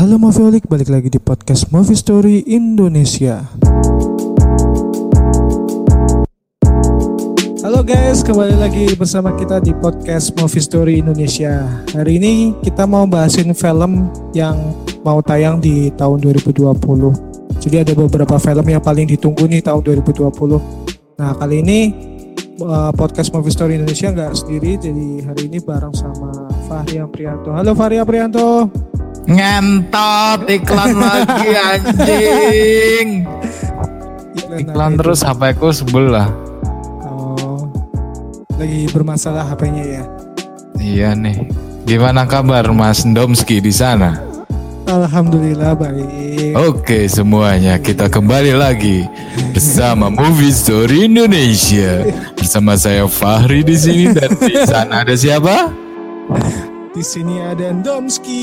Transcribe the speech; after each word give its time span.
Halo 0.00 0.16
Moviolik, 0.16 0.64
balik 0.64 0.88
lagi 0.88 1.12
di 1.12 1.20
podcast 1.20 1.68
Movie 1.76 1.92
Story 1.92 2.40
Indonesia. 2.48 3.44
Halo 7.60 7.84
guys, 7.84 8.24
kembali 8.24 8.56
lagi 8.56 8.96
bersama 8.96 9.36
kita 9.36 9.60
di 9.60 9.76
podcast 9.76 10.32
Movie 10.40 10.64
Story 10.64 11.04
Indonesia. 11.04 11.84
Hari 11.92 12.16
ini 12.16 12.56
kita 12.64 12.88
mau 12.88 13.04
bahasin 13.04 13.52
film 13.52 14.08
yang 14.32 14.72
mau 15.04 15.20
tayang 15.20 15.60
di 15.60 15.92
tahun 15.92 16.24
2020. 16.24 17.60
Jadi 17.60 17.76
ada 17.84 17.92
beberapa 17.92 18.40
film 18.40 18.66
yang 18.72 18.80
paling 18.80 19.04
ditunggu 19.04 19.52
nih 19.52 19.60
tahun 19.60 19.84
2020. 19.84 20.32
Nah 21.20 21.36
kali 21.36 21.60
ini 21.60 21.78
uh, 22.64 22.88
podcast 22.96 23.36
Movie 23.36 23.52
Story 23.52 23.76
Indonesia 23.76 24.08
nggak 24.08 24.32
sendiri, 24.32 24.80
jadi 24.80 25.28
hari 25.28 25.52
ini 25.52 25.60
bareng 25.60 25.92
sama 25.92 26.48
Fahri 26.64 27.04
Aprianto. 27.04 27.52
Halo 27.52 27.76
Fahri 27.76 28.00
Aprianto. 28.00 28.88
Ngentot 29.26 30.40
iklan 30.46 30.92
lagi 30.96 31.48
anjing. 31.70 33.08
Iklan, 34.36 34.58
Iklan 34.62 34.78
apa 34.78 34.88
itu? 34.88 34.98
terus 35.02 35.20
HP 35.20 35.42
ku 35.56 35.68
sebel 35.70 36.06
lah. 36.08 36.28
Oh, 37.04 37.66
lagi 38.56 38.88
bermasalah 38.88 39.44
HP-nya 39.46 39.84
ya. 39.84 40.04
Iya 40.80 41.10
nih. 41.12 41.44
Gimana 41.84 42.24
kabar 42.24 42.64
Mas 42.70 43.02
Domski 43.02 43.58
di 43.58 43.74
sana? 43.74 44.16
Alhamdulillah 44.86 45.78
baik. 45.78 46.56
Oke 46.56 47.06
semuanya 47.06 47.78
kita 47.78 48.10
kembali 48.10 48.58
lagi 48.58 49.06
bersama 49.54 50.10
Movie 50.10 50.50
Story 50.50 51.06
Indonesia 51.06 52.02
bersama 52.34 52.74
saya 52.74 53.06
Fahri 53.06 53.62
di 53.62 53.78
sini 53.78 54.10
dan 54.10 54.34
di 54.34 54.54
sana 54.66 55.06
ada 55.06 55.14
siapa? 55.14 55.70
Di 56.90 57.06
sini 57.06 57.38
ada 57.38 57.70
Domski 57.70 58.42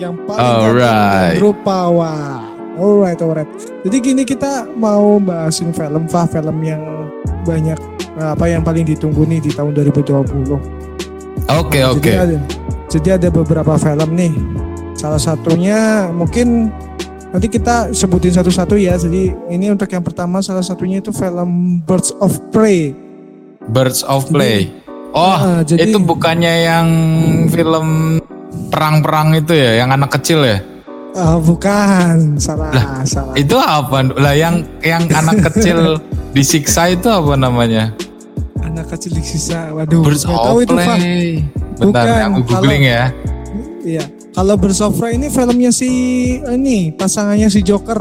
yang 0.00 0.16
paling 0.24 0.40
Alright. 0.40 1.36
ganteng 1.36 1.44
Rupawa. 1.44 2.14
Alright, 2.80 3.20
alright. 3.20 3.50
Jadi 3.84 3.96
gini 4.00 4.22
kita 4.24 4.64
mau 4.72 5.20
bahasin 5.20 5.68
film, 5.76 6.08
Fah, 6.08 6.24
film 6.24 6.64
yang 6.64 6.80
banyak 7.44 7.76
apa 8.16 8.48
yang 8.48 8.64
paling 8.64 8.88
ditunggu 8.88 9.28
nih 9.28 9.44
di 9.44 9.52
tahun 9.52 9.76
2020. 9.76 10.56
Oke 11.52 11.84
Jadi 11.84 11.92
oke. 11.92 12.12
ada, 12.16 12.38
jadi 12.88 13.08
ada 13.20 13.28
beberapa 13.28 13.76
film 13.76 14.10
nih. 14.16 14.32
Salah 14.96 15.20
satunya 15.20 16.08
mungkin 16.08 16.72
nanti 17.36 17.52
kita 17.52 17.92
sebutin 17.92 18.32
satu-satu 18.32 18.80
ya. 18.80 18.96
Jadi 18.96 19.28
ini 19.52 19.68
untuk 19.68 19.92
yang 19.92 20.00
pertama 20.00 20.40
salah 20.40 20.64
satunya 20.64 21.04
itu 21.04 21.12
film 21.12 21.84
Birds 21.84 22.16
of 22.16 22.32
Prey. 22.48 22.96
Birds 23.68 24.00
of 24.08 24.32
Play. 24.32 24.72
Oh 25.12 25.28
Ah, 25.30 25.60
jadi- 25.60 25.86
itu 25.86 26.00
bukannya 26.00 26.54
yang 26.64 26.88
film 27.48 28.16
perang-perang 28.68 29.36
itu 29.36 29.52
ya, 29.52 29.84
yang 29.84 29.92
anak 29.92 30.16
kecil 30.16 30.40
ya? 30.40 30.58
Ah, 31.12 31.36
bukan, 31.36 32.40
salah, 32.40 32.72
salah. 33.04 33.36
Itu 33.36 33.60
apa? 33.60 34.00
Lah 34.16 34.32
yang 34.32 34.64
yang 34.80 35.04
anak 35.12 35.52
kecil 35.52 36.00
disiksa 36.36 36.88
itu 36.88 37.04
apa 37.04 37.36
namanya? 37.36 37.92
Anak 38.64 38.88
kecil 38.88 39.12
disiksa. 39.12 39.68
Waduh, 39.70 40.00
Birds 40.00 40.24
tahu 40.24 40.64
itu. 40.64 40.72
Play. 40.72 41.44
Bentar, 41.76 42.04
Bukan, 42.08 42.20
aku 42.32 42.40
googling 42.48 42.84
ya. 42.86 43.12
Iya. 43.84 44.04
Kalau 44.32 44.56
Birds 44.56 44.80
of 44.80 44.96
Prey 44.96 45.20
ini 45.20 45.28
filmnya 45.28 45.68
si 45.68 45.90
ini 46.40 46.88
pasangannya 46.88 47.52
si 47.52 47.60
Joker. 47.60 48.00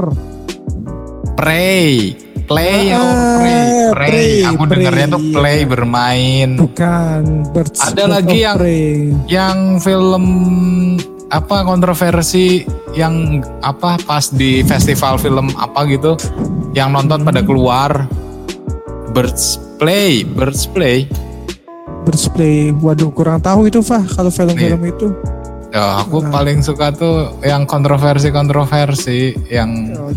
Prey. 1.36 2.16
Play 2.52 2.92
Ah, 2.92 3.00
oh. 3.00 3.40
Prey. 3.40 3.72
Prey, 3.92 4.32
Aku 4.44 4.64
dengarnya 4.68 5.08
tuh. 5.16 5.22
Play 5.32 5.60
bermain. 5.64 6.50
Bukan 6.60 7.48
Ada 7.80 8.04
lagi 8.12 8.44
yang-. 8.44 8.60
Yang 9.32 9.58
film 9.88 10.26
apa 11.32 11.64
kontroversi 11.64 12.68
yang 12.92 13.40
apa 13.64 13.96
pas 14.04 14.28
di 14.36 14.68
festival 14.68 15.16
film 15.16 15.48
apa 15.56 15.88
gitu 15.88 16.20
yang 16.76 16.92
nonton 16.92 17.24
pada 17.24 17.40
keluar 17.40 18.04
Birds 19.16 19.56
Play, 19.80 20.28
Birds 20.28 20.68
Play. 20.68 21.08
Birds 22.04 22.28
Play. 22.32 22.76
Waduh, 22.76 23.12
kurang 23.16 23.40
tahu 23.40 23.72
itu 23.72 23.80
Fah 23.80 24.04
kalau 24.04 24.28
film-film 24.28 24.82
itu. 24.88 25.08
Ya, 25.72 26.04
aku 26.04 26.20
Nah. 26.20 26.30
paling 26.30 26.60
suka 26.60 26.92
tuh 26.92 27.40
yang 27.42 27.64
kontroversi-kontroversi 27.64 29.48
yang 29.48 29.96
Oh, 29.96 30.12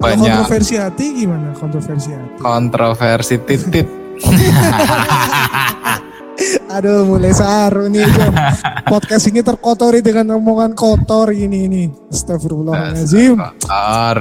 Banyak. 0.00 0.48
kontroversi 0.48 0.80
hati 0.80 1.06
gimana? 1.14 1.52
Kontroversi 1.52 2.08
hati. 2.10 2.40
kontroversi 2.40 3.34
titit. 3.38 3.84
Aduh, 6.66 7.06
mulai 7.06 7.30
saru 7.30 7.86
nih. 7.86 8.02
Podcast 8.84 9.30
ini 9.30 9.40
terkotori 9.40 10.02
dengan 10.02 10.34
omongan 10.34 10.74
kotor 10.74 11.30
ini 11.30 11.70
ini. 11.70 11.84
Astagfirullahaladzim. 12.10 13.38
Kotor. 13.38 14.18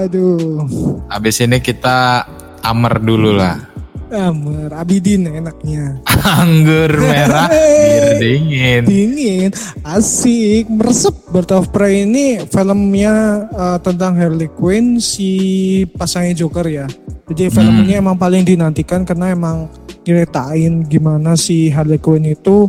Aduh. 0.00 0.64
Habis 1.06 1.44
ini 1.44 1.60
kita 1.60 2.24
amer 2.62 2.94
dulu 2.98 3.36
lah. 3.36 3.69
Amar, 4.10 4.74
Abidin 4.74 5.30
enaknya. 5.30 6.02
Anggur 6.20 6.90
merah, 6.98 7.46
bir 7.54 8.18
dingin. 8.18 8.82
Dingin, 8.84 9.50
asik, 9.86 10.66
meresep. 10.66 11.14
Bird 11.30 11.50
of 11.54 11.70
Prey 11.70 12.02
ini 12.02 12.42
filmnya 12.50 13.46
uh, 13.54 13.78
tentang 13.78 14.18
Harley 14.18 14.50
Quinn 14.50 14.98
si 14.98 15.30
pasangnya 15.94 16.42
Joker 16.42 16.66
ya. 16.66 16.86
Jadi 17.30 17.46
film 17.48 17.70
Hmm. 17.70 17.86
ini 17.86 17.94
emang 17.94 18.18
paling 18.18 18.42
dinantikan 18.42 19.06
karena 19.06 19.30
emang 19.30 19.70
nyeritain 20.02 20.82
gimana 20.84 21.38
si 21.38 21.70
Harley 21.70 22.02
Quinn 22.02 22.26
itu 22.26 22.66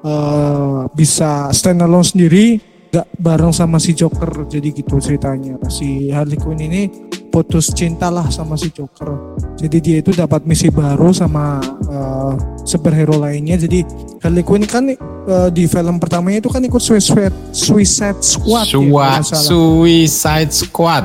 uh, 0.00 0.88
bisa 0.96 1.52
stand 1.52 1.84
alone 1.84 2.08
sendiri 2.08 2.56
gak 2.88 3.06
bareng 3.20 3.52
sama 3.52 3.76
si 3.76 3.92
Joker 3.92 4.48
jadi 4.48 4.72
gitu 4.72 4.96
ceritanya 4.98 5.60
si 5.68 6.08
Harley 6.10 6.34
Quinn 6.34 6.58
ini 6.58 6.88
putus 7.30 7.70
cinta 7.70 8.10
lah 8.10 8.26
sama 8.28 8.58
si 8.58 8.68
Joker 8.74 9.38
jadi 9.56 9.78
dia 9.78 9.96
itu 10.02 10.10
dapat 10.10 10.42
misi 10.44 10.66
baru 10.68 11.14
sama 11.14 11.62
uh, 11.86 12.34
superhero 12.66 13.16
lainnya 13.16 13.56
jadi 13.56 13.86
Harley 14.20 14.44
Quinn 14.44 14.66
kan 14.66 14.90
uh, 15.30 15.48
di 15.48 15.64
film 15.70 15.96
pertamanya 15.96 16.44
itu 16.44 16.50
kan 16.52 16.60
ikut 16.60 16.82
Suicide, 16.82 17.32
Suicide 17.54 18.20
Squad 18.20 18.66
ya, 18.68 18.76
Sua- 18.76 19.22
salah. 19.24 19.46
Suicide 19.46 20.52
Squad. 20.52 21.04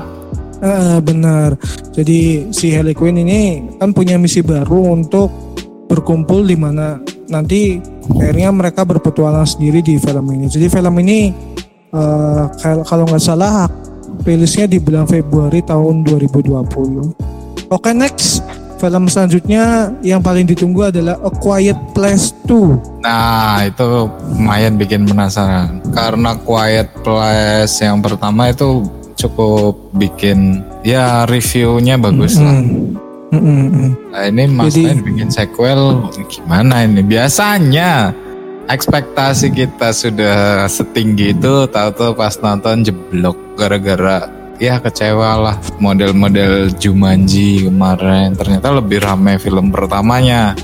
Eh, 0.65 0.99
benar. 1.03 1.59
Jadi 1.91 2.49
si 2.49 2.71
Harley 2.73 2.95
Quinn 2.95 3.19
ini 3.19 3.59
kan 3.77 3.91
punya 3.91 4.15
misi 4.15 4.39
baru 4.39 4.97
untuk 4.97 5.29
berkumpul 5.85 6.47
di 6.47 6.57
mana 6.57 6.97
nanti 7.29 7.77
akhirnya 8.17 8.49
mereka 8.49 8.87
berpetualang 8.87 9.45
sendiri 9.45 9.83
di 9.83 9.99
film 9.99 10.25
ini. 10.31 10.47
Jadi 10.47 10.65
film 10.71 10.95
ini 11.03 11.29
kalau 12.59 12.83
kalau 12.83 13.03
nggak 13.07 13.23
salah 13.23 13.69
rilisnya 14.23 14.69
di 14.69 14.79
bulan 14.79 15.09
Februari 15.09 15.59
tahun 15.65 16.07
2020. 16.07 17.73
Oke 17.73 17.91
next 17.91 18.45
film 18.77 19.07
selanjutnya 19.07 19.89
yang 20.03 20.19
paling 20.19 20.45
ditunggu 20.45 20.91
adalah 20.91 21.17
A 21.23 21.31
Quiet 21.31 21.77
Place 21.95 22.35
2. 22.45 23.01
Nah, 23.01 23.65
itu 23.65 24.11
lumayan 24.37 24.75
bikin 24.75 25.07
penasaran. 25.07 25.81
Karena 25.95 26.35
Quiet 26.37 26.91
Place 27.01 27.81
yang 27.81 28.03
pertama 28.03 28.51
itu 28.51 28.85
cukup 29.15 29.79
bikin 29.95 30.61
ya 30.83 31.23
reviewnya 31.25 31.95
bagus 31.95 32.37
lah. 32.37 32.61
Mm. 32.61 32.99
Mm, 33.35 33.41
mm, 33.41 33.67
mm. 33.67 33.89
Nah, 34.13 34.23
ini 34.31 34.43
maksudnya 34.47 34.95
bikin 35.01 35.29
sequel 35.33 35.81
gimana 36.29 36.85
ini? 36.85 37.01
Biasanya 37.03 38.13
ekspektasi 38.65 39.53
kita 39.53 39.93
sudah 39.93 40.65
setinggi 40.65 41.37
itu 41.37 41.69
tahu-tahu 41.69 42.17
pas 42.17 42.33
nonton 42.41 42.81
jeblok 42.81 43.37
gara-gara 43.53 44.25
ya 44.57 44.81
kecewa 44.81 45.37
lah 45.37 45.57
model-model 45.77 46.73
Jumanji 46.79 47.67
kemarin 47.69 48.33
ternyata 48.33 48.73
lebih 48.73 49.03
ramai 49.03 49.37
film 49.37 49.69
pertamanya 49.69 50.57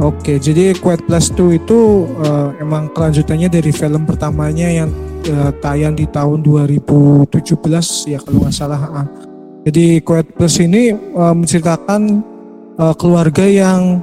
Oke, 0.00 0.40
jadi 0.40 0.72
Quiet 0.72 1.04
Place 1.04 1.28
2 1.36 1.60
itu 1.60 2.08
eh, 2.24 2.64
emang 2.64 2.88
kelanjutannya 2.96 3.52
dari 3.52 3.68
film 3.76 4.08
pertamanya 4.08 4.64
yang 4.64 4.88
eh, 5.20 5.52
tayang 5.60 5.92
di 5.92 6.08
tahun 6.08 6.40
2017 6.40 7.28
ya 8.08 8.16
kalau 8.24 8.40
nggak 8.40 8.56
salah. 8.56 8.80
ah. 8.88 9.06
Jadi 9.68 10.00
Quiet 10.00 10.32
Place 10.32 10.64
ini 10.64 10.96
eh, 10.96 11.34
menceritakan 11.36 12.02
eh, 12.80 12.94
keluarga 12.96 13.44
yang 13.44 14.00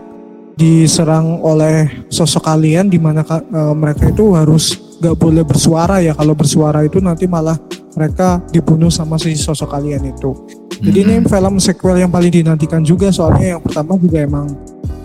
diserang 0.59 1.39
oleh 1.39 2.03
sosok 2.11 2.51
alien 2.51 2.91
di 2.91 2.99
mana 2.99 3.23
eh, 3.23 3.73
mereka 3.73 4.11
itu 4.11 4.35
harus 4.35 4.75
nggak 4.99 5.15
boleh 5.15 5.43
bersuara 5.47 6.03
ya. 6.03 6.11
Kalau 6.11 6.35
bersuara 6.35 6.83
itu 6.83 6.99
nanti 6.99 7.23
malah 7.23 7.55
mereka 7.95 8.43
dibunuh 8.51 8.91
sama 8.91 9.15
si 9.15 9.31
sosok 9.39 9.71
alien 9.71 10.11
itu. 10.11 10.35
Jadi 10.79 10.97
ini 11.03 11.15
film 11.23 11.55
sequel 11.59 12.03
yang 12.03 12.11
paling 12.11 12.31
dinantikan 12.31 12.83
juga. 12.83 13.07
Soalnya 13.11 13.55
yang 13.55 13.61
pertama 13.63 13.95
juga 13.95 14.23
emang 14.23 14.47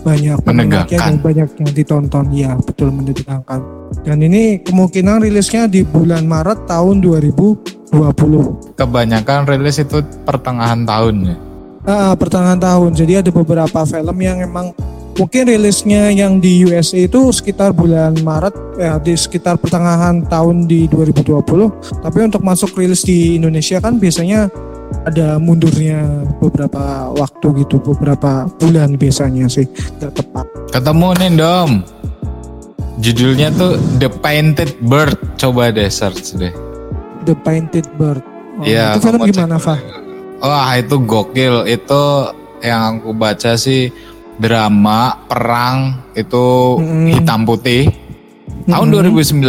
banyak 0.04 0.36
Menegangkan. 0.44 0.98
dan 0.98 1.14
banyak 1.22 1.48
yang 1.62 1.70
ditonton. 1.70 2.24
Ya 2.34 2.50
betul 2.58 2.90
menegangkan. 2.90 3.62
Dan 4.02 4.18
ini 4.20 4.58
kemungkinan 4.60 5.22
rilisnya 5.22 5.70
di 5.70 5.86
bulan 5.86 6.26
Maret 6.26 6.66
tahun 6.66 6.98
2020 6.98 8.74
kebanyakan 8.74 9.46
rilis 9.46 9.78
itu 9.78 10.02
pertengahan 10.26 10.82
tahun 10.82 11.14
ya? 11.30 11.36
Ah, 11.84 12.12
pertengahan 12.18 12.58
tahun. 12.58 12.90
Jadi 12.96 13.22
ada 13.22 13.30
beberapa 13.30 13.80
film 13.86 14.16
yang 14.18 14.40
emang 14.40 14.74
mungkin 15.14 15.46
rilisnya 15.46 16.11
yang 16.11 16.43
di 16.43 16.66
USA 16.66 17.06
itu 17.06 17.31
sekitar 17.31 17.70
bulan 17.70 18.19
Maret 18.22 18.55
ya 18.78 18.99
di 18.99 19.14
sekitar 19.14 19.58
pertengahan 19.58 20.26
tahun 20.26 20.66
di 20.66 20.90
2020 20.90 22.02
tapi 22.02 22.19
untuk 22.22 22.43
masuk 22.43 22.75
rilis 22.75 23.06
di 23.06 23.38
Indonesia 23.38 23.78
kan 23.78 23.99
biasanya 23.99 24.50
ada 25.06 25.38
mundurnya 25.38 26.26
beberapa 26.38 27.11
waktu 27.14 27.66
gitu 27.66 27.78
beberapa 27.82 28.46
bulan 28.58 28.94
biasanya 28.99 29.46
sih 29.46 29.66
nggak 29.99 30.12
tepat 30.19 30.46
Ketemu 30.75 31.08
nih 31.22 31.31
Dom. 31.38 31.70
Judulnya 32.99 33.55
tuh 33.55 33.78
The 34.02 34.11
Painted 34.11 34.75
Bird. 34.82 35.14
Coba 35.38 35.70
deh 35.70 35.87
search 35.87 36.34
deh. 36.34 36.50
The 37.22 37.38
Painted 37.46 37.87
Bird 37.94 38.26
Oh, 38.55 38.62
Iya, 38.62 38.94
itu 38.94 39.11
film 39.11 39.19
gimana 39.26 39.58
Fah? 39.58 39.78
Wah 40.38 40.78
itu 40.78 40.99
gokil. 41.02 41.66
Itu 41.66 42.31
yang 42.62 43.02
aku 43.02 43.11
baca 43.14 43.58
sih 43.58 43.90
drama 44.38 45.26
perang 45.26 46.10
itu 46.14 46.78
Mm-mm. 46.81 47.10
hitam 47.14 47.46
putih. 47.46 47.90
Tahun 48.64 48.88
2019 48.88 49.44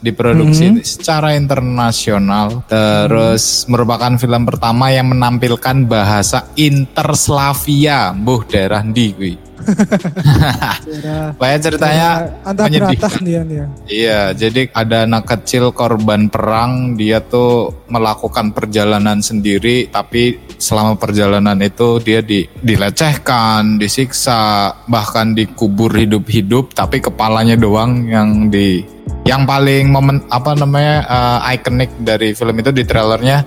diproduksi 0.00 0.80
secara 0.86 1.34
internasional. 1.34 2.62
Terus 2.70 3.66
merupakan 3.66 4.14
film 4.16 4.46
pertama 4.46 4.94
yang 4.94 5.10
menampilkan 5.10 5.88
bahasa 5.88 6.46
Interslavia. 6.54 8.14
Buh 8.14 8.46
daerah 8.46 8.86
ndi 8.86 9.06
kuwi. 9.12 9.34
Banyak 11.40 11.58
ceritanya 11.58 12.30
menyedihkan. 12.46 13.18
dia 13.26 13.40
nih 13.42 13.56
ya. 13.56 13.66
Iya, 13.86 14.20
jadi 14.36 14.70
ada 14.70 15.02
anak 15.08 15.26
kecil 15.26 15.74
korban 15.74 16.30
perang, 16.30 16.94
dia 16.94 17.18
tuh 17.18 17.74
melakukan 17.90 18.54
perjalanan 18.54 19.18
sendiri, 19.18 19.90
tapi 19.90 20.38
selama 20.56 20.96
perjalanan 20.96 21.60
itu 21.60 22.00
dia 22.00 22.20
di, 22.20 22.48
dilecehkan, 22.60 23.76
disiksa, 23.76 24.72
bahkan 24.86 25.32
dikubur 25.32 25.92
hidup-hidup, 25.92 26.72
tapi 26.72 26.98
kepalanya 26.98 27.54
doang 27.54 28.08
yang 28.08 28.48
di 28.48 28.80
yang 29.26 29.42
paling 29.42 29.90
momen 29.90 30.22
apa 30.30 30.54
namanya 30.54 30.96
eh, 31.06 31.54
ikonik 31.54 31.90
dari 32.00 32.30
film 32.32 32.56
itu 32.56 32.70
di 32.70 32.82
trailernya 32.82 33.42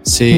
si 0.00 0.30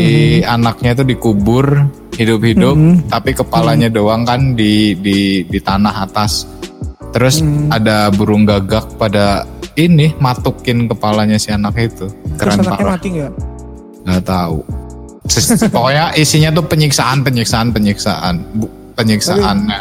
anaknya 0.43 0.99
itu 0.99 1.05
dikubur 1.07 1.87
hidup-hidup, 2.13 2.77
Mhm. 2.77 3.09
tapi 3.09 3.33
kepalanya 3.33 3.89
doang 3.89 4.27
kan 4.27 4.53
di 4.53 4.93
di 4.99 5.43
di 5.43 5.59
tanah 5.59 6.05
atas. 6.05 6.45
Terus 7.13 7.41
Hmm. 7.41 7.69
ada 7.69 8.09
burung 8.09 8.45
gagak 8.45 8.97
pada 8.97 9.45
ini 9.77 10.13
matukin 10.19 10.89
kepalanya 10.89 11.37
si 11.37 11.49
anak 11.49 11.77
itu. 11.79 12.09
Terus 12.37 12.57
Keren 12.57 12.65
anaknya 12.65 12.77
parah. 12.77 12.93
mati 12.97 13.09
nggak? 13.09 13.33
Nggak 14.03 14.23
tahu. 14.25 14.59
Pokoknya 15.69 16.13
isinya 16.15 16.51
tuh 16.51 16.63
penyiksaan, 16.63 17.21
penyiksaan, 17.21 17.71
penyiksaan, 17.71 18.35
Bu, 18.55 18.67
penyiksaannya. 18.95 19.81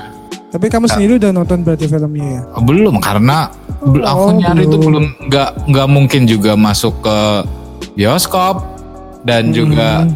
Tapi 0.50 0.68
kamu 0.68 0.84
sendiri 0.86 1.16
udah 1.16 1.32
nonton 1.32 1.62
berarti 1.62 1.88
filmnya 1.88 2.28
ya? 2.30 2.42
Belum 2.60 3.00
karena 3.00 3.48
bel- 3.82 4.04
aku 4.04 4.24
Oh, 4.26 4.32
nyari 4.34 4.64
itu 4.64 4.78
belum. 4.78 5.04
nggak 5.26 5.50
nggak 5.66 5.88
mungkin 5.88 6.22
juga 6.26 6.54
masuk 6.54 7.00
ke 7.00 7.18
bioskop 7.94 8.60
dan 9.22 9.52
juga 9.52 10.04
Hmm. 10.04 10.12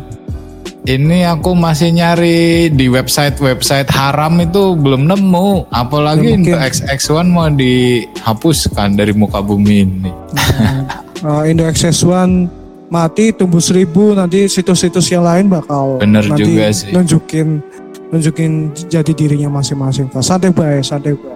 ini 0.84 1.24
aku 1.24 1.52
masih 1.52 1.90
nyari 1.90 2.40
di 2.68 2.86
website-website 2.86 3.88
haram 3.88 4.36
itu 4.38 4.76
belum 4.76 5.08
nemu. 5.08 5.72
Apalagi 5.72 6.36
mungkin. 6.36 6.60
XX1 6.60 7.00
mau 7.26 7.48
dihapuskan 7.48 8.94
dari 8.94 9.12
muka 9.12 9.40
bumi 9.40 9.76
ini. 9.82 10.12
uh, 11.24 11.44
Indo 11.50 11.64
Access 11.64 12.04
One 12.04 12.52
mati 12.88 13.32
tumbuh 13.32 13.58
seribu 13.58 14.14
nanti 14.14 14.46
situs-situs 14.46 15.10
yang 15.10 15.22
lain 15.22 15.46
bakal 15.48 15.98
Bener 15.98 16.22
nanti 16.22 16.46
juga 16.46 16.70
sih. 16.70 16.92
nunjukin 16.92 17.60
nunjukin 18.08 18.52
jati 18.86 19.12
dirinya 19.12 19.50
masing-masing 19.52 20.06
santai 20.16 20.50
baik 20.50 20.82
santai 20.82 21.14
baik 21.14 21.34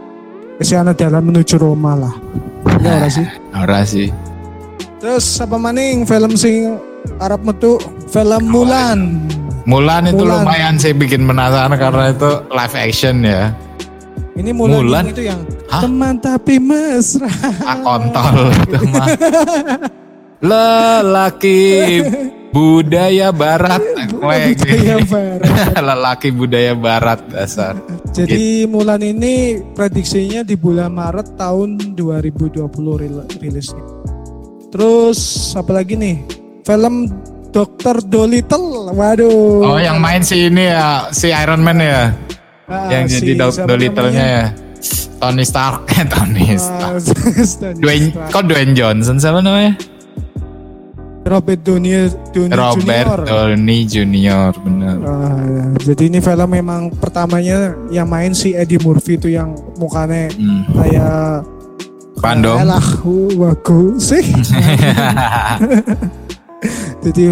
Kesiana 0.56 0.92
jalan 0.92 1.24
menuju 1.26 1.56
Roma 1.56 1.96
lah 1.98 2.14
ya 2.78 2.92
ora 2.94 3.08
sih 3.10 3.28
Ora 3.52 3.80
sih. 3.82 4.08
terus 5.00 5.26
apa 5.40 5.56
maning 5.56 6.04
film 6.04 6.36
sing 6.36 6.76
Arab 7.18 7.42
metu 7.42 7.80
film 8.08 8.44
Mulan 8.46 9.24
Mulan 9.64 10.06
itu 10.06 10.20
Mulan. 10.20 10.44
lumayan 10.44 10.76
sih 10.76 10.92
bikin 10.92 11.24
penasaran 11.24 11.72
karena 11.74 12.10
itu 12.10 12.30
live 12.46 12.76
action 12.76 13.16
ya. 13.22 13.54
ini 14.34 14.52
Mulan, 14.52 14.76
Mulan? 14.78 15.04
yang 15.04 15.10
itu 15.10 15.24
yang 15.24 15.40
Hah? 15.66 15.82
teman 15.82 16.18
tapi 16.18 16.58
mesra 16.58 17.30
Ah 17.62 17.78
kontol 17.78 18.50
itu 18.52 18.80
mah. 18.88 19.08
Lelaki 20.40 22.00
budaya 22.56 23.30
barat. 23.30 23.84
Budaya 24.10 24.96
barat 25.04 25.76
Lelaki 25.88 26.30
budaya 26.32 26.74
barat 26.74 27.20
dasar. 27.28 27.76
Jadi 28.10 28.64
Mulan 28.66 29.00
ini 29.00 29.60
prediksinya 29.72 30.42
di 30.42 30.56
bulan 30.56 30.92
Maret 30.92 31.36
tahun 31.36 31.94
2020 31.94 32.66
ril- 32.98 33.28
rilisnya. 33.38 33.84
Terus 34.70 35.20
apa 35.54 35.72
lagi 35.74 35.94
nih? 35.94 36.18
Film 36.64 37.12
Dr. 37.50 38.02
Dolittle. 38.02 38.92
Waduh. 38.92 39.66
Oh 39.66 39.78
yang 39.78 40.00
main 40.00 40.22
si 40.22 40.48
ini 40.48 40.68
ya, 40.68 41.10
si 41.12 41.30
Iron 41.30 41.60
Man 41.60 41.80
ya. 41.80 42.14
Ah, 42.66 42.88
yang 42.88 43.06
si- 43.06 43.26
jadi 43.28 43.50
siapa 43.50 43.66
Dolittle-nya 43.68 44.26
ya. 44.26 44.46
Tony 45.20 45.44
Stark. 45.44 45.84
Eh, 45.92 46.06
Tony 46.08 46.56
Ah, 46.56 46.96
Stark. 46.96 47.78
Dwayne, 47.84 48.08
Stark. 48.10 48.30
kok 48.32 48.44
Dwayne 48.46 48.72
Johnson 48.72 49.18
siapa 49.18 49.40
namanya? 49.40 49.76
Robert 51.30 51.62
Downey, 51.62 52.10
Downey 52.34 52.52
Robert 52.52 52.82
Jr. 52.82 53.18
Downey 53.24 53.80
Jr. 53.86 54.50
bener. 54.60 54.96
Ah, 55.02 55.38
ya. 55.40 55.66
Jadi 55.88 56.04
ini 56.10 56.20
film 56.20 56.50
memang 56.50 56.90
pertamanya 56.92 57.58
yang 57.88 58.06
main 58.06 58.34
si 58.34 58.52
Eddie 58.52 58.82
Murphy 58.82 59.16
itu 59.16 59.30
yang 59.30 59.54
mukanya 59.78 60.28
Hmm. 60.32 60.64
kayak 60.74 61.46
Pandom. 62.20 62.60
Alah, 62.60 62.84
wagu 63.40 63.96
sih. 63.96 64.20
Jadi 67.00 67.26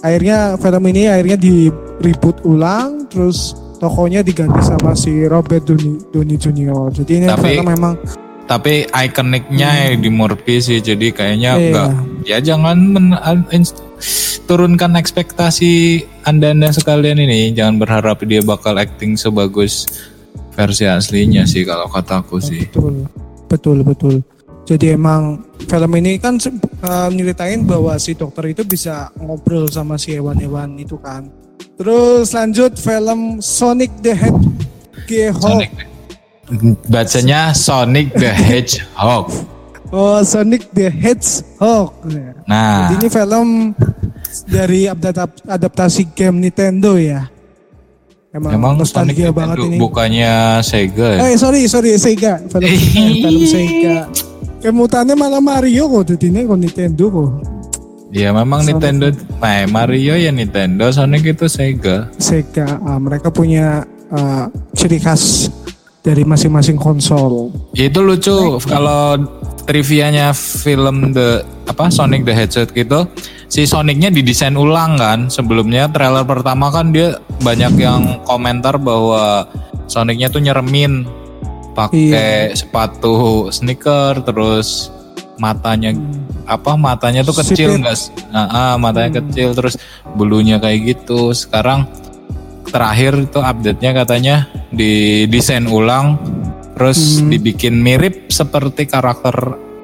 akhirnya 0.00 0.58
film 0.58 0.82
ini 0.88 1.06
akhirnya 1.06 1.38
di 1.38 1.70
reboot 2.00 2.42
ulang 2.42 3.06
terus 3.06 3.54
tokonya 3.78 4.20
diganti 4.20 4.58
sama 4.60 4.90
si 4.92 5.22
Robert 5.22 5.62
Downey, 5.62 6.02
Downey 6.10 6.34
Jr. 6.34 6.90
Jadi 6.92 7.12
ini 7.14 7.26
Tapi- 7.28 7.42
film 7.54 7.66
memang 7.68 7.94
Tapi 8.48 8.88
ikoniknya 8.88 9.92
di 9.94 10.08
Murphy 10.08 10.56
sih, 10.58 10.80
jadi 10.80 11.12
kayaknya 11.12 11.52
Iya. 11.54 11.84
Ya 12.26 12.38
jangan 12.42 12.78
men- 12.94 13.18
turunkan 14.48 14.96
ekspektasi 14.96 16.02
anda-anda 16.24 16.72
sekalian 16.72 17.20
ini. 17.20 17.52
Jangan 17.52 17.76
berharap 17.76 18.24
dia 18.24 18.40
bakal 18.40 18.80
acting 18.80 19.14
sebagus 19.14 19.84
versi 20.56 20.88
aslinya 20.88 21.44
sih 21.44 21.62
kalau 21.68 21.86
kataku 21.86 22.40
sih. 22.40 22.64
betul, 22.72 23.04
betul, 23.46 23.78
betul. 23.84 24.14
Jadi 24.68 24.96
emang 24.96 25.40
film 25.64 25.92
ini 25.96 26.20
kan 26.20 26.36
uh, 26.84 27.08
nyeritain 27.08 27.64
bahwa 27.64 27.96
si 27.96 28.12
dokter 28.12 28.52
itu 28.52 28.64
bisa 28.68 29.08
ngobrol 29.16 29.64
sama 29.68 29.96
si 29.96 30.12
hewan-hewan 30.16 30.76
itu 30.76 30.96
kan. 31.00 31.28
Terus 31.78 32.36
lanjut 32.36 32.76
film 32.76 33.40
Sonic 33.40 33.88
the 34.04 34.12
Hedgehog. 34.12 35.40
Sonic. 35.40 35.72
Bacanya 36.88 37.52
Sonic 37.56 38.12
the 38.16 38.28
Hedgehog. 38.28 39.32
Oh, 39.88 40.20
Sonic 40.20 40.68
the 40.76 40.92
Hedgehog. 40.92 41.96
Nah, 42.44 42.92
Jadi 42.92 42.94
ini 43.00 43.08
film 43.08 43.48
dari 44.44 44.84
adap- 44.84 45.40
adaptasi 45.48 46.12
game 46.12 46.44
Nintendo 46.44 47.00
ya. 47.00 47.24
Emang, 48.28 48.52
emang 48.52 48.72
Sonic 48.76 48.80
nostalgia 48.84 49.32
Nintendo 49.32 49.32
banget 49.40 49.56
ini. 49.64 49.76
bukannya 49.80 50.32
Sega 50.60 51.08
ya? 51.16 51.20
Eh 51.32 51.34
sorry 51.40 51.64
sorry 51.64 51.96
Sega 51.96 52.36
film 52.44 52.68
film 53.24 53.42
Sega. 53.48 53.96
Kemutannya 54.60 55.16
malah 55.16 55.40
Mario 55.40 55.88
kok 55.88 56.12
jadi 56.12 56.26
ini 56.28 56.40
kok 56.44 56.60
Nintendo 56.60 57.04
kok. 57.08 57.30
Ya 58.12 58.28
memang 58.32 58.60
Sonic. 58.60 58.76
Nintendo, 58.76 59.06
nah 59.40 59.64
Mario 59.64 60.14
ya 60.20 60.28
Nintendo, 60.28 60.92
Sonic 60.92 61.24
itu 61.24 61.48
Sega. 61.48 62.12
Sega 62.20 62.76
ah, 62.84 63.00
mereka 63.00 63.32
punya 63.32 63.88
ah, 64.12 64.52
ciri 64.76 65.00
khas 65.00 65.48
dari 66.04 66.20
masing-masing 66.24 66.76
konsol. 66.76 67.48
Ya, 67.72 67.88
itu 67.88 68.00
lucu 68.00 68.60
kalau 68.64 69.16
trivianya 69.68 70.32
film 70.32 71.12
the 71.12 71.44
apa 71.68 71.92
Sonic 71.92 72.24
the 72.24 72.32
Hedgehog 72.32 72.72
gitu 72.72 73.04
si 73.48 73.68
Sonicnya 73.68 74.08
didesain 74.08 74.56
ulang 74.56 74.96
kan 74.96 75.28
sebelumnya. 75.28 75.88
Trailer 75.88 76.24
pertama 76.24 76.72
kan 76.72 76.88
dia 76.88 77.20
banyak 77.40 77.76
yang 77.76 78.24
komentar 78.24 78.80
bahwa 78.80 79.44
Sonicnya 79.84 80.28
tuh 80.28 80.40
nyeremin 80.40 81.04
pakai 81.72 82.52
sepatu 82.52 83.48
sneaker 83.48 84.20
terus 84.20 84.88
matanya 85.38 85.94
apa 86.44 86.74
matanya 86.74 87.22
tuh 87.22 87.36
kecil 87.36 87.76
Sipit. 87.76 87.80
nggak 87.84 87.96
s- 87.96 88.10
ah, 88.34 88.74
matanya 88.76 89.20
kecil 89.20 89.52
terus 89.52 89.76
bulunya 90.12 90.56
kayak 90.56 90.96
gitu. 90.96 91.32
Sekarang 91.32 91.88
terakhir 92.68 93.16
itu 93.24 93.40
update-nya 93.40 93.96
katanya 93.96 94.36
didesain 94.68 95.64
ulang 95.64 96.20
terus 96.78 97.18
Hmm. 97.18 97.28
dibikin 97.28 97.74
mirip 97.76 98.30
seperti 98.30 98.86
karakter 98.86 99.34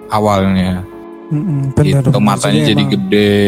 awalnya 0.09 0.87
Mm-mm, 1.27 1.75
bener. 1.75 2.01
itu 2.01 2.15
matanya 2.15 2.31
Maksudnya 2.55 2.63
jadi 2.65 2.79
emang- 2.79 2.93
gede 2.95 3.41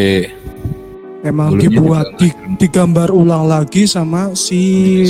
Emang 1.23 1.49
Bulunya 1.49 1.67
dibuat 1.69 2.07
di, 2.17 2.29
digambar 2.57 3.09
ulang 3.11 3.47
lagi 3.47 3.83
sama 3.85 4.31
si 4.33 5.03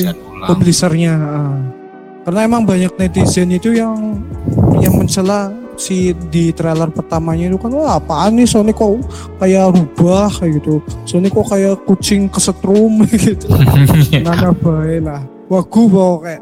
publishernya. 0.43 1.13
ah. 1.13 1.61
Karena 2.25 2.41
emang 2.43 2.65
banyak 2.65 2.97
netizen 2.97 3.53
itu 3.53 3.71
yang 3.71 4.25
yang 4.77 4.97
mencela 4.97 5.53
si 5.77 6.11
di 6.27 6.51
trailer 6.51 6.89
pertamanya 6.89 7.47
itu 7.47 7.61
kan 7.61 7.69
wah 7.71 8.01
apaan 8.01 8.33
nih 8.35 8.49
Sony 8.49 8.73
kok 8.73 8.97
kayak 9.37 9.77
rubah 9.77 10.33
kayak 10.33 10.57
gitu 10.57 10.81
Sony 11.05 11.29
kok 11.29 11.47
kayak 11.47 11.85
kucing 11.85 12.27
kesetrum 12.27 13.05
gitu 13.13 13.47
nana 14.25 14.51
bae 14.51 14.97
lah 14.99 15.21
wagu 15.47 15.85
kayak 16.19 16.41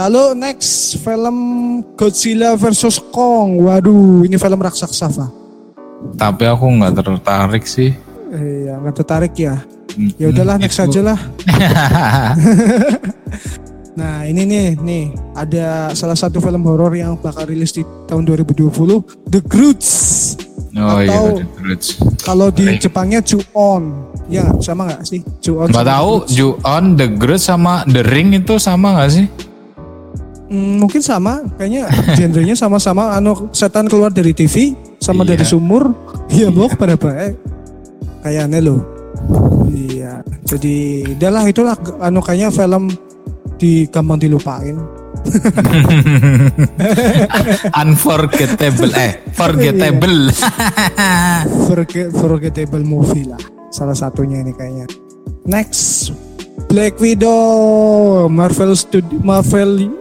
lalu 0.00 0.32
next 0.32 0.96
film 1.04 1.36
Godzilla 1.92 2.56
versus 2.56 2.96
Kong 3.12 3.60
waduh 3.60 4.24
ini 4.24 4.40
film 4.40 4.56
raksasa 4.56 5.12
Fa. 5.12 5.26
Tapi 6.16 6.48
aku 6.48 6.64
nggak 6.64 6.96
tertarik 6.96 7.68
sih. 7.68 7.92
Eh, 8.32 8.64
ya 8.64 8.80
nggak 8.80 8.94
tertarik 8.96 9.34
ya. 9.36 9.60
Ya 10.16 10.32
udahlah 10.32 10.56
next 10.56 10.80
Itu- 10.80 10.88
aja 10.88 11.00
lah. 11.12 11.18
Nah 13.90 14.24
ini 14.24 14.46
nih 14.46 14.78
nih 14.80 15.04
ada 15.34 15.90
salah 15.92 16.14
satu 16.14 16.38
film 16.38 16.62
horor 16.64 16.94
yang 16.94 17.18
bakal 17.18 17.44
rilis 17.44 17.74
di 17.74 17.82
tahun 18.06 18.22
2020 18.24 18.70
The 19.28 19.40
Grudge. 19.44 19.90
oh 20.72 21.02
iya, 21.02 21.10
Atau- 21.10 21.36
The 21.36 21.46
Grudge. 21.58 21.88
Kalau 22.22 22.48
di. 22.48 22.78
Jepangnya 22.78 23.20
Ju-on. 23.20 24.08
Ya 24.30 24.46
sama 24.62 24.88
nggak 24.88 25.02
sih? 25.04 25.20
Ju-on. 25.42 25.74
Nggak 25.74 25.84
tahu. 25.90 26.12
Ju-on, 26.32 26.84
The 26.96 27.06
Grudge 27.12 27.44
sama 27.44 27.82
The 27.84 28.06
Ring 28.06 28.30
itu 28.32 28.56
sama 28.56 28.94
nggak 28.94 29.10
sih? 29.10 29.26
Hmm, 30.50 30.82
mungkin 30.82 30.98
sama. 30.98 31.46
Kayaknya 31.54 31.86
genrenya 32.18 32.58
sama-sama. 32.58 33.14
Anu 33.14 33.48
setan 33.54 33.86
keluar 33.86 34.10
dari 34.10 34.34
TV 34.34 34.74
sama 34.98 35.22
Iya. 35.22 35.38
dari 35.38 35.44
sumur. 35.46 35.94
Iya 36.26 36.50
mau 36.50 36.66
pada 36.66 36.98
baik. 36.98 37.38
Kayaknya 38.26 38.58
lo. 38.58 38.82
Iya. 39.70 40.26
Jadi 40.42 41.06
udahlah 41.14 41.46
itulah 41.46 41.78
anu 42.02 42.18
kayaknya 42.18 42.50
film 42.50 42.90
di 43.56 43.86
gampang 43.86 44.18
dilupain. 44.18 44.74
Unforgettable, 47.76 48.92
eh, 48.96 49.20
forgettable. 49.36 50.32
Forget, 51.68 52.08
forgettable 52.10 52.82
movie 52.82 53.28
lah. 53.28 53.38
Salah 53.68 53.92
satunya 53.92 54.40
ini 54.40 54.50
kayaknya. 54.50 54.88
Next 55.44 56.10
Black 56.72 56.96
Widow 56.98 58.26
Marvel 58.26 58.72
Studio 58.74 59.20
Marvel 59.20 59.99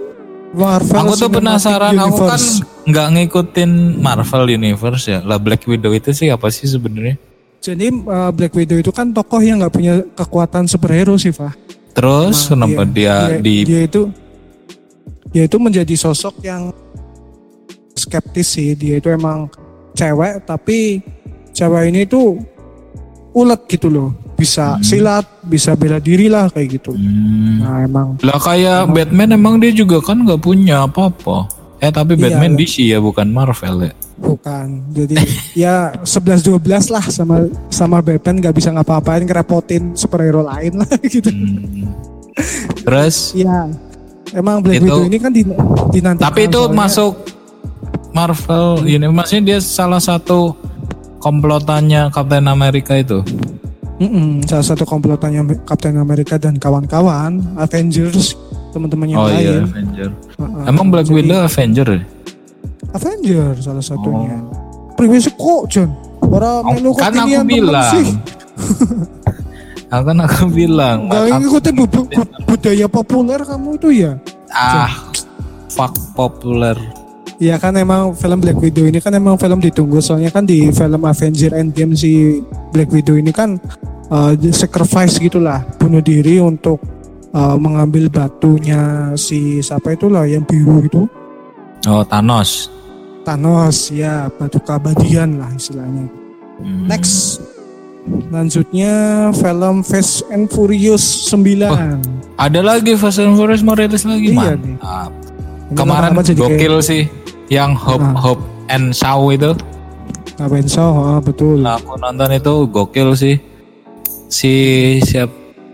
Marvel 0.50 0.98
aku 0.98 1.14
tuh 1.14 1.30
penasaran, 1.30 1.94
aku 1.94 2.26
kan 2.26 2.42
Universe. 2.42 2.66
nggak 2.90 3.08
ngikutin 3.14 3.72
Marvel 4.02 4.46
Universe 4.50 5.06
ya. 5.06 5.20
Lah 5.22 5.38
Black 5.38 5.66
Widow 5.70 5.94
itu 5.94 6.10
sih 6.10 6.34
apa 6.34 6.50
sih 6.50 6.66
sebenarnya? 6.66 7.22
Jadi 7.60 7.92
uh, 7.92 8.32
Black 8.34 8.56
Widow 8.58 8.82
itu 8.82 8.90
kan 8.90 9.14
tokoh 9.14 9.44
yang 9.44 9.62
nggak 9.62 9.74
punya 9.74 10.02
kekuatan 10.18 10.66
superhero 10.66 11.14
sih, 11.22 11.30
Fah. 11.30 11.54
Terus 11.94 12.50
Nah, 12.50 12.66
kenapa 12.66 12.82
dia, 12.88 13.38
di 13.38 13.68
dia 13.68 13.86
itu 13.86 14.10
dia 15.30 15.46
itu 15.46 15.58
menjadi 15.62 15.94
sosok 15.94 16.42
yang 16.42 16.74
skeptis 17.94 18.58
sih. 18.58 18.74
Dia 18.74 18.98
itu 18.98 19.12
emang 19.14 19.52
cewek 19.94 20.48
tapi 20.48 21.04
cewek 21.54 21.94
ini 21.94 22.08
tuh 22.08 22.40
ulet 23.32 23.62
gitu 23.68 23.88
loh. 23.88 24.10
Bisa 24.34 24.74
Hmm. 24.74 24.82
silat, 24.82 25.26
bisa 25.42 25.74
bela 25.74 25.98
diri 25.98 26.26
lah 26.26 26.48
kayak 26.48 26.68
gitu. 26.74 26.92
Hmm. 26.92 27.60
Nah, 27.60 27.78
emang 27.82 28.08
Lah 28.20 28.38
kayak 28.38 28.90
Batman 28.90 29.30
emang 29.32 29.56
dia 29.58 29.72
juga 29.72 30.00
kan 30.00 30.18
nggak 30.18 30.40
punya 30.40 30.84
apa-apa. 30.84 31.46
Eh 31.78 31.88
tapi 31.90 32.14
Iya, 32.14 32.22
Batman. 32.30 32.52
DC 32.54 32.76
ya 32.86 33.00
bukan 33.00 33.28
Marvel 33.28 33.86
ya. 33.86 33.94
bukan. 34.20 34.84
Jadi 34.90 35.16
ya 35.64 35.76
11 36.02 36.44
12 36.44 36.60
lah 36.90 37.04
sama 37.04 37.40
sama 37.70 38.00
Batman 38.00 38.36
nggak 38.38 38.52
bisa 38.54 38.68
ngapa-ngapain 38.70 39.24
ngerepotin 39.24 39.84
superhero 39.94 40.42
lain 40.42 40.76
lah 40.76 40.90
gitu. 41.06 41.30
Hmm. 41.30 41.88
Terus 42.78 43.32
Iya. 43.34 43.72
Emang 44.30 44.60
Black 44.60 44.78
Itu- 44.78 44.86
Widow 44.86 45.02
ini 45.04 45.18
kan 45.18 45.32
di, 45.32 45.42
dinantikan 45.90 46.22
tapi 46.22 46.46
itu 46.46 46.60
soalnya- 46.60 46.78
masuk 46.78 47.14
Marvel 48.10 48.68
ini 48.86 49.06
maksudnya 49.08 49.44
dia 49.48 49.60
salah 49.60 49.98
satu 49.98 50.54
komplotannya 51.20 52.10
Captain 52.10 52.46
America 52.46 52.96
itu. 52.96 53.20
Mm-mm, 54.00 54.44
salah 54.44 54.64
satu 54.66 54.84
komplotannya 54.84 55.44
Captain 55.64 55.96
America 55.96 56.36
dan 56.36 56.56
kawan-kawan 56.56 57.44
Avengers 57.56 58.32
teman-teman 58.72 59.08
yang 59.08 59.20
oh 59.20 59.28
lain. 59.28 59.36
iya 59.38 59.56
Avenger. 59.62 60.10
Heeh. 60.38 60.64
Emang 60.66 60.88
Black 60.88 61.06
Jadi, 61.06 61.16
Widow 61.20 61.40
Avenger 61.42 61.88
ya? 61.90 62.02
Avenger 62.90 63.48
salah 63.60 63.84
satunya. 63.84 64.40
Oh. 64.40 64.96
Priwes 64.96 65.28
kok 65.30 65.64
John. 65.68 65.92
Orang 66.22 66.62
Oh, 66.62 66.72
melu 66.74 66.92
kan 66.94 67.12
aku 67.12 67.44
bilang. 67.44 67.92
sih. 67.92 68.08
Aku 69.90 70.04
kan 70.06 70.20
aku 70.22 70.46
bilang. 70.48 71.10
Gak 71.10 71.42
ngikutin 71.42 71.74
bu- 71.74 71.90
bu- 71.90 72.06
bu- 72.08 72.32
budaya 72.46 72.86
populer 72.86 73.42
kamu 73.42 73.70
itu 73.74 73.90
ya. 74.06 74.12
ah 74.50 74.92
fuck 75.68 75.92
populer. 76.14 76.78
Ya 77.40 77.56
kan 77.56 77.72
emang 77.80 78.12
film 78.20 78.44
Black 78.44 78.60
Widow 78.60 78.84
ini 78.84 79.00
kan 79.00 79.16
emang 79.16 79.40
film 79.40 79.64
ditunggu 79.64 80.04
soalnya 80.04 80.28
kan 80.28 80.44
di 80.44 80.68
film 80.76 81.02
Avenger 81.08 81.56
Endgame 81.56 81.96
si 81.96 82.44
Black 82.76 82.92
Widow 82.92 83.16
ini 83.16 83.32
kan 83.32 83.56
uh, 84.12 84.36
sacrifice 84.52 85.16
gitulah 85.24 85.64
bunuh 85.80 86.04
diri 86.04 86.44
untuk 86.44 86.84
uh, 87.32 87.56
mengambil 87.56 88.12
batunya 88.12 89.16
si 89.16 89.64
siapa 89.64 89.96
itulah 89.96 90.28
yang 90.28 90.44
biru 90.44 90.84
itu 90.84 91.08
Oh 91.88 92.04
Thanos. 92.04 92.68
Thanos 93.24 93.88
ya 93.88 94.28
batu 94.36 94.60
keabadian 94.60 95.40
lah 95.40 95.48
istilahnya. 95.56 96.12
Hmm. 96.60 96.92
Next 96.92 97.40
lanjutnya 98.28 98.92
film 99.32 99.80
Fast 99.88 100.28
and 100.28 100.52
Furious 100.52 101.32
9. 101.32 102.36
Ada 102.36 102.60
lagi 102.60 103.00
Fast 103.00 103.24
and 103.24 103.40
Furious 103.40 103.64
mau 103.64 103.80
rilis 103.80 104.04
lagi 104.04 104.36
Iya 104.36 104.60
nih. 104.60 104.76
mantap. 104.76 105.12
Ini 105.16 105.19
Kemarin 105.74 106.14
gokil 106.34 106.82
sih 106.82 107.06
yang 107.48 107.74
Hope 107.74 108.02
Ah. 108.02 108.18
Hope 108.18 108.44
and 108.68 108.90
Shaw 108.92 109.30
itu. 109.30 109.54
kayak 110.30 110.40
ngapain 110.40 110.68
so, 110.72 110.86
ah, 110.96 111.20
betul. 111.20 111.60
Nah, 111.60 111.76
aku 111.76 112.00
nonton 112.00 112.32
itu 112.32 112.54
gokil 112.66 113.12
sih. 113.12 113.36
Si 114.30 114.54
siap 115.04 115.28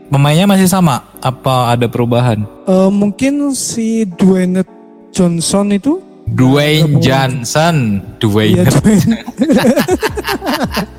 pemainnya 0.10 0.50
masih 0.50 0.66
sama 0.66 1.06
apa 1.20 1.70
ada 1.70 1.86
perubahan? 1.86 2.42
Eh, 2.66 2.90
mungkin 2.90 3.54
si 3.54 4.10
Dwayne 4.10 4.66
Johnson 5.14 5.70
itu 5.70 6.02
Dwayne 6.26 6.98
Johnson, 6.98 8.02
Iya 8.02 8.18
Dwayne. 8.18 8.66
Dwayne. 8.66 9.18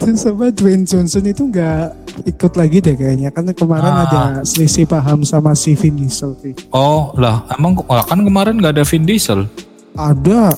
Terus 0.00 0.16
sama 0.18 0.48
Dwayne 0.48 0.82
Johnson 0.82 1.20
itu 1.22 1.44
nggak 1.44 1.84
ikut 2.26 2.52
lagi 2.56 2.80
deh 2.80 2.96
kayaknya 2.96 3.28
kan 3.28 3.44
kemarin 3.52 3.92
Ah. 3.92 4.04
ada 4.08 4.22
selisih 4.42 4.88
paham 4.88 5.20
sama 5.22 5.52
si 5.52 5.76
Vin 5.76 5.92
Diesel 5.94 6.32
sih. 6.40 6.56
Oh 6.72 7.12
lah, 7.14 7.44
emang 7.52 7.76
kan 7.84 8.16
kemarin 8.16 8.56
nggak 8.56 8.80
ada 8.80 8.84
Vin 8.84 9.04
Diesel. 9.04 9.44
Ada. 9.92 10.56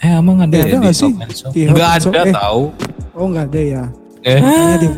Eh 0.00 0.08
emang 0.10 0.40
ada 0.40 0.50
Ya, 0.50 0.64
ya, 0.64 0.66
ada 0.66 0.76
nggak 0.82 0.96
sih? 0.96 1.12
Nggak 1.68 1.90
ada 2.00 2.20
eh. 2.24 2.32
tahu. 2.32 2.62
Oh 3.12 3.26
nggak 3.28 3.46
ada 3.46 3.60
ya. 3.60 3.84
Eh, 4.24 4.40
Makanya 4.40 4.76
di, 4.78 4.88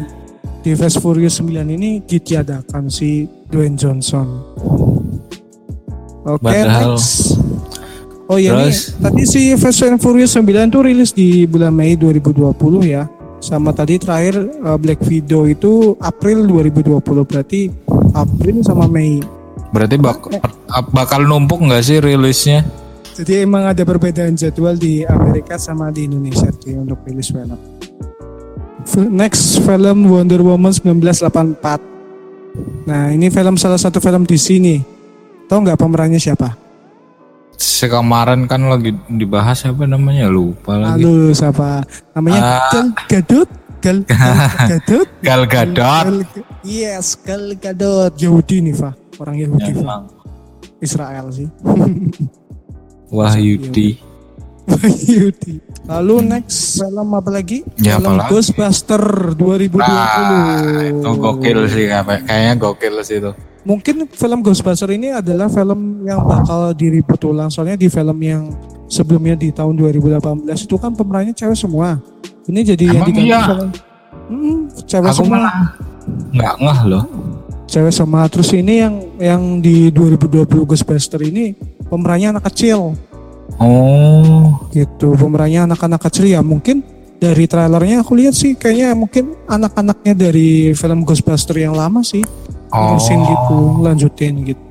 di 0.63 0.71
Fast 0.73 1.03
Furious 1.03 1.35
9 1.37 1.51
ini 1.67 1.99
ditiadakan 2.01 2.87
si 2.87 3.27
Dwayne 3.51 3.75
Johnson. 3.75 4.29
Oke, 6.25 6.41
Padahal- 6.41 6.97
next. 6.97 7.37
Oh 8.25 8.41
iya 8.41 8.57
Terus? 8.57 8.97
nih, 8.97 9.05
tadi 9.05 9.23
si 9.29 9.41
Fast 9.55 9.85
and 9.85 10.01
Furious 10.01 10.33
9 10.33 10.41
tuh 10.71 10.81
rilis 10.81 11.13
di 11.13 11.45
bulan 11.45 11.77
Mei 11.77 11.93
2020 11.93 12.57
ya. 12.87 13.05
Sama 13.45 13.77
tadi 13.77 14.01
terakhir 14.01 14.41
uh, 14.65 14.81
Black 14.81 15.05
Widow 15.05 15.45
itu 15.45 15.93
April 16.01 16.49
2020 16.49 16.97
berarti 17.29 17.69
April 18.17 18.65
sama 18.65 18.89
Mei. 18.89 19.21
berarti 19.69 20.01
bak- 20.01 20.33
bakal 20.95 21.29
numpuk 21.29 21.61
nggak 21.61 21.83
sih 21.85 22.01
rilisnya? 22.01 22.65
Jadi 23.13 23.45
emang 23.45 23.69
ada 23.69 23.85
perbedaan 23.85 24.33
jadwal 24.33 24.73
di 24.75 25.05
Amerika 25.05 25.61
sama 25.61 25.93
di 25.93 26.09
Indonesia 26.09 26.49
sih 26.57 26.73
untuk 26.73 27.05
rilis 27.05 27.29
film. 27.29 27.53
Next 29.13 29.61
film 29.61 30.09
Wonder 30.09 30.41
Woman 30.41 30.73
1984. 30.73 32.89
Nah 32.89 33.13
ini 33.13 33.29
film 33.29 33.59
salah 33.59 33.77
satu 33.77 34.01
film 34.01 34.25
di 34.25 34.41
sini. 34.41 34.81
Tahu 35.45 35.69
nggak 35.69 35.77
pemerannya 35.77 36.17
siapa? 36.17 36.64
Si 37.65 37.89
kemarin 37.89 38.45
kan 38.45 38.61
lagi 38.63 38.93
dibahas 39.09 39.65
apa 39.65 39.89
namanya 39.89 40.29
lupa 40.29 40.77
lagi. 40.77 41.01
Halo 41.01 41.33
siapa? 41.33 41.81
Namanya 42.13 42.41
Ah. 42.61 42.69
Gal 42.71 42.87
Gadot. 43.09 43.49
Gal, 43.81 43.99
Gal 44.05 44.37
Gadot. 44.69 45.09
Gal 45.23 45.43
Gadot. 45.47 46.07
Yes, 46.61 47.17
Gal 47.19 47.57
Gadot. 47.57 48.13
Yahudi 48.17 48.61
nih, 48.61 48.75
Pak. 48.75 48.93
Orang 49.17 49.37
Yahudi, 49.39 49.71
Pak. 49.71 49.81
Emang. 49.81 50.03
Israel 50.79 51.27
sih. 51.31 51.49
Wahyudi. 53.17 53.97
Yahudi. 55.07 55.55
Lalu 55.85 56.15
next 56.27 56.77
film 56.77 57.09
apa 57.13 57.31
lagi? 57.31 57.65
Ya, 57.77 57.97
film 57.97 58.13
apa 58.13 58.29
lagi? 58.29 58.31
Ghostbuster 58.31 59.03
2020. 59.33 59.81
Ah, 59.81 60.61
itu 60.83 61.09
gokil 61.15 61.59
sih 61.67 61.85
kayak- 61.87 62.25
kayaknya 62.25 62.55
gokil 62.59 62.95
sih 63.01 63.17
itu. 63.19 63.33
Mungkin 63.65 64.05
film 64.07 64.39
Ghostbuster 64.41 64.89
ini 64.91 65.09
adalah 65.09 65.49
film 65.49 66.05
yang 66.05 66.21
bakal 66.21 66.73
diribut 66.73 67.17
ulang 67.25 67.49
soalnya 67.49 67.75
di 67.75 67.89
film 67.89 68.19
yang 68.19 68.53
sebelumnya 68.87 69.33
di 69.35 69.49
tahun 69.49 69.73
2018 69.75 70.21
itu 70.61 70.77
kan 70.77 70.93
pemerannya 70.93 71.33
cewek 71.33 71.57
semua. 71.57 71.97
Ini 72.45 72.61
jadi 72.63 72.85
yang 72.87 72.97
Emang 73.01 73.09
diganti 73.09 73.25
iya? 73.27 73.41
film- 73.43 73.75
Hmm, 74.25 74.57
cewek 74.83 75.11
Aku 75.11 75.21
semua. 75.23 75.49
nggak 76.31 76.55
ngeh 76.59 76.81
loh. 76.87 77.05
cewek 77.65 77.91
sama 77.91 78.25
terus 78.27 78.53
ini 78.53 78.79
yang 78.79 78.95
yang 79.19 79.43
di 79.59 79.89
2020 79.89 80.45
Ghostbuster 80.65 81.17
ini 81.19 81.57
pemerannya 81.83 82.37
anak 82.37 82.45
kecil 82.47 82.93
Oh, 83.57 84.69
gitu 84.71 85.13
pemerannya 85.13 85.65
anak-anak 85.65 86.01
kecil 86.03 86.27
ya 86.27 86.41
mungkin 86.41 86.85
dari 87.17 87.45
trailernya 87.45 88.01
aku 88.01 88.13
lihat 88.15 88.33
sih 88.33 88.53
kayaknya 88.53 88.93
mungkin 88.93 89.33
anak-anaknya 89.45 90.13
dari 90.15 90.49
film 90.73 91.03
Ghostbuster 91.03 91.57
yang 91.57 91.73
lama 91.73 92.01
sih 92.01 92.21
oh. 92.75 92.99
terusin 92.99 93.21
gitu 93.23 93.59
lanjutin 93.81 94.35
gitu 94.43 94.67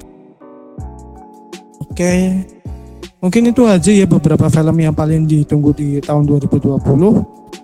oke 1.87 2.13
mungkin 3.23 3.41
itu 3.47 3.63
aja 3.63 3.91
ya 3.95 4.03
beberapa 4.03 4.51
film 4.51 4.75
yang 4.83 4.91
paling 4.91 5.23
ditunggu 5.23 5.71
di 5.71 6.03
tahun 6.03 6.27
2020 6.27 6.83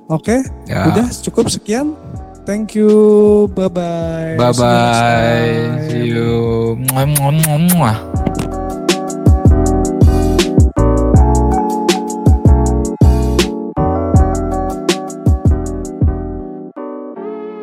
oke 0.08 0.36
Ya. 0.66 0.88
udah 0.88 1.08
cukup 1.28 1.52
sekian 1.52 1.92
thank 2.48 2.74
you 2.80 2.90
bye 3.52 3.68
bye 3.68 4.40
Bye 4.40 4.56
bye. 4.56 5.52
See 5.92 6.16
you. 6.16 6.80
Muah, 6.80 7.04
muah. 7.76 8.09